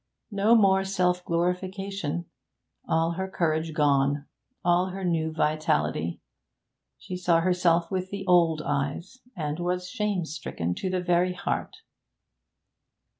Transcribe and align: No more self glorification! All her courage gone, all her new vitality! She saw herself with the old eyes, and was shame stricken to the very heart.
No 0.31 0.55
more 0.55 0.83
self 0.83 1.23
glorification! 1.25 2.25
All 2.87 3.11
her 3.11 3.29
courage 3.29 3.71
gone, 3.75 4.25
all 4.65 4.87
her 4.87 5.05
new 5.05 5.31
vitality! 5.31 6.21
She 6.97 7.15
saw 7.15 7.41
herself 7.41 7.91
with 7.91 8.09
the 8.09 8.25
old 8.25 8.63
eyes, 8.65 9.19
and 9.35 9.59
was 9.59 9.87
shame 9.87 10.25
stricken 10.25 10.73
to 10.73 10.89
the 10.89 11.01
very 11.01 11.33
heart. 11.33 11.83